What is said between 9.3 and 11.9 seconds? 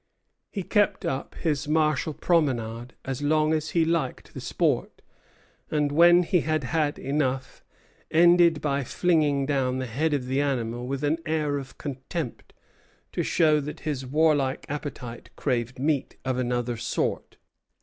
down the head of the animal with an air of